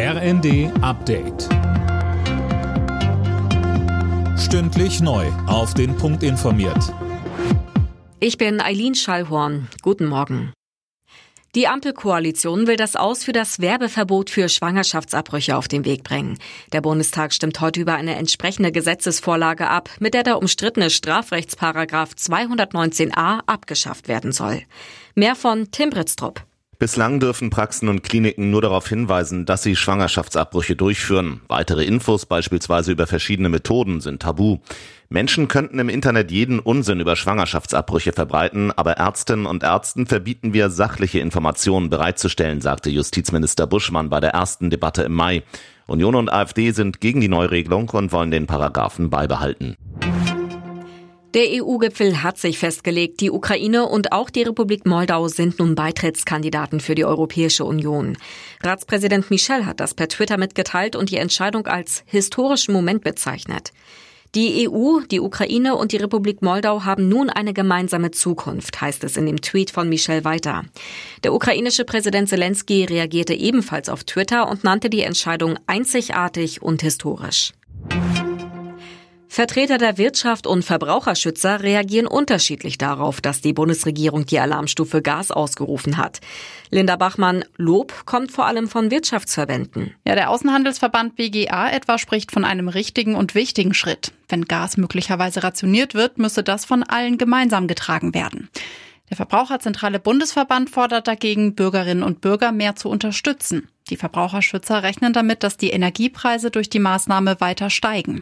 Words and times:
RND 0.00 0.70
Update. 0.80 1.48
Stündlich 4.38 5.00
neu. 5.00 5.26
Auf 5.48 5.74
den 5.74 5.96
Punkt 5.96 6.22
informiert. 6.22 6.94
Ich 8.20 8.38
bin 8.38 8.60
Eileen 8.60 8.94
Schallhorn. 8.94 9.66
Guten 9.82 10.06
Morgen. 10.06 10.52
Die 11.56 11.66
Ampelkoalition 11.66 12.68
will 12.68 12.76
das 12.76 12.94
Aus 12.94 13.24
für 13.24 13.32
das 13.32 13.60
Werbeverbot 13.60 14.30
für 14.30 14.48
Schwangerschaftsabbrüche 14.48 15.56
auf 15.56 15.66
den 15.66 15.84
Weg 15.84 16.04
bringen. 16.04 16.38
Der 16.72 16.80
Bundestag 16.80 17.32
stimmt 17.32 17.60
heute 17.60 17.80
über 17.80 17.94
eine 17.94 18.14
entsprechende 18.14 18.70
Gesetzesvorlage 18.70 19.66
ab, 19.66 19.90
mit 19.98 20.14
der 20.14 20.22
der 20.22 20.38
umstrittene 20.38 20.90
Strafrechtsparagraf 20.90 22.12
219a 22.12 23.40
abgeschafft 23.46 24.06
werden 24.06 24.30
soll. 24.30 24.62
Mehr 25.16 25.34
von 25.34 25.72
Tim 25.72 25.90
Britztrup. 25.90 26.47
Bislang 26.80 27.18
dürfen 27.18 27.50
Praxen 27.50 27.88
und 27.88 28.04
Kliniken 28.04 28.52
nur 28.52 28.62
darauf 28.62 28.88
hinweisen, 28.88 29.46
dass 29.46 29.64
sie 29.64 29.74
Schwangerschaftsabbrüche 29.74 30.76
durchführen. 30.76 31.40
Weitere 31.48 31.84
Infos, 31.84 32.24
beispielsweise 32.24 32.92
über 32.92 33.08
verschiedene 33.08 33.48
Methoden, 33.48 34.00
sind 34.00 34.22
tabu. 34.22 34.58
Menschen 35.08 35.48
könnten 35.48 35.80
im 35.80 35.88
Internet 35.88 36.30
jeden 36.30 36.60
Unsinn 36.60 37.00
über 37.00 37.16
Schwangerschaftsabbrüche 37.16 38.12
verbreiten, 38.12 38.70
aber 38.70 38.92
Ärztinnen 38.92 39.46
und 39.46 39.64
Ärzten 39.64 40.06
verbieten 40.06 40.52
wir, 40.52 40.70
sachliche 40.70 41.18
Informationen 41.18 41.90
bereitzustellen, 41.90 42.60
sagte 42.60 42.90
Justizminister 42.90 43.66
Buschmann 43.66 44.08
bei 44.08 44.20
der 44.20 44.30
ersten 44.30 44.70
Debatte 44.70 45.02
im 45.02 45.14
Mai. 45.14 45.42
Union 45.88 46.14
und 46.14 46.32
AfD 46.32 46.70
sind 46.70 47.00
gegen 47.00 47.20
die 47.20 47.28
Neuregelung 47.28 47.88
und 47.88 48.12
wollen 48.12 48.30
den 48.30 48.46
Paragraphen 48.46 49.10
beibehalten. 49.10 49.76
Der 51.34 51.62
EU-Gipfel 51.62 52.22
hat 52.22 52.38
sich 52.38 52.58
festgelegt, 52.58 53.20
die 53.20 53.30
Ukraine 53.30 53.86
und 53.86 54.12
auch 54.12 54.30
die 54.30 54.44
Republik 54.44 54.86
Moldau 54.86 55.28
sind 55.28 55.58
nun 55.58 55.74
Beitrittskandidaten 55.74 56.80
für 56.80 56.94
die 56.94 57.04
Europäische 57.04 57.66
Union. 57.66 58.16
Ratspräsident 58.62 59.30
Michel 59.30 59.66
hat 59.66 59.78
das 59.78 59.92
per 59.92 60.08
Twitter 60.08 60.38
mitgeteilt 60.38 60.96
und 60.96 61.10
die 61.10 61.18
Entscheidung 61.18 61.66
als 61.66 62.02
historischen 62.06 62.72
Moment 62.72 63.04
bezeichnet. 63.04 63.72
Die 64.34 64.68
EU, 64.68 65.00
die 65.00 65.20
Ukraine 65.20 65.76
und 65.76 65.92
die 65.92 65.98
Republik 65.98 66.40
Moldau 66.40 66.84
haben 66.84 67.08
nun 67.08 67.28
eine 67.28 67.52
gemeinsame 67.52 68.10
Zukunft, 68.10 68.80
heißt 68.80 69.04
es 69.04 69.18
in 69.18 69.26
dem 69.26 69.42
Tweet 69.42 69.70
von 69.70 69.88
Michel 69.88 70.24
weiter. 70.24 70.64
Der 71.24 71.34
ukrainische 71.34 71.84
Präsident 71.84 72.30
Zelensky 72.30 72.84
reagierte 72.84 73.34
ebenfalls 73.34 73.90
auf 73.90 74.04
Twitter 74.04 74.48
und 74.48 74.64
nannte 74.64 74.88
die 74.88 75.02
Entscheidung 75.02 75.58
einzigartig 75.66 76.62
und 76.62 76.80
historisch. 76.80 77.52
Vertreter 79.38 79.78
der 79.78 79.98
Wirtschaft 79.98 80.48
und 80.48 80.64
Verbraucherschützer 80.64 81.62
reagieren 81.62 82.08
unterschiedlich 82.08 82.76
darauf, 82.76 83.20
dass 83.20 83.40
die 83.40 83.52
Bundesregierung 83.52 84.26
die 84.26 84.40
Alarmstufe 84.40 85.00
Gas 85.00 85.30
ausgerufen 85.30 85.96
hat. 85.96 86.18
Linda 86.70 86.96
Bachmann, 86.96 87.44
Lob 87.56 88.04
kommt 88.04 88.32
vor 88.32 88.46
allem 88.46 88.66
von 88.66 88.90
Wirtschaftsverbänden. 88.90 89.94
Ja, 90.04 90.16
der 90.16 90.30
Außenhandelsverband 90.30 91.14
BGA 91.14 91.70
etwa 91.70 91.98
spricht 91.98 92.32
von 92.32 92.44
einem 92.44 92.66
richtigen 92.66 93.14
und 93.14 93.36
wichtigen 93.36 93.74
Schritt. 93.74 94.10
Wenn 94.28 94.46
Gas 94.46 94.76
möglicherweise 94.76 95.44
rationiert 95.44 95.94
wird, 95.94 96.18
müsse 96.18 96.42
das 96.42 96.64
von 96.64 96.82
allen 96.82 97.16
gemeinsam 97.16 97.68
getragen 97.68 98.14
werden. 98.14 98.48
Der 99.08 99.16
Verbraucherzentrale 99.16 100.00
Bundesverband 100.00 100.68
fordert 100.68 101.06
dagegen, 101.06 101.54
Bürgerinnen 101.54 102.02
und 102.02 102.20
Bürger 102.20 102.50
mehr 102.50 102.74
zu 102.74 102.88
unterstützen. 102.88 103.68
Die 103.88 103.96
Verbraucherschützer 103.96 104.82
rechnen 104.82 105.12
damit, 105.12 105.44
dass 105.44 105.56
die 105.56 105.70
Energiepreise 105.70 106.50
durch 106.50 106.68
die 106.68 106.80
Maßnahme 106.80 107.40
weiter 107.40 107.70
steigen. 107.70 108.20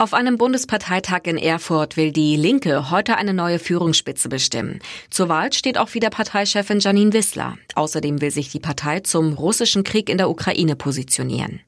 Auf 0.00 0.14
einem 0.14 0.38
Bundesparteitag 0.38 1.24
in 1.24 1.36
Erfurt 1.36 1.98
will 1.98 2.10
die 2.10 2.34
Linke 2.34 2.90
heute 2.90 3.18
eine 3.18 3.34
neue 3.34 3.58
Führungsspitze 3.58 4.30
bestimmen. 4.30 4.78
Zur 5.10 5.28
Wahl 5.28 5.52
steht 5.52 5.76
auch 5.76 5.92
wieder 5.92 6.08
Parteichefin 6.08 6.80
Janine 6.80 7.12
Wissler. 7.12 7.58
Außerdem 7.74 8.22
will 8.22 8.30
sich 8.30 8.48
die 8.48 8.60
Partei 8.60 9.00
zum 9.00 9.34
russischen 9.34 9.84
Krieg 9.84 10.08
in 10.08 10.16
der 10.16 10.30
Ukraine 10.30 10.74
positionieren. 10.74 11.60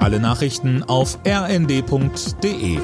Alle 0.00 0.18
Nachrichten 0.18 0.82
auf 0.82 1.20
rnd.de 1.24 2.80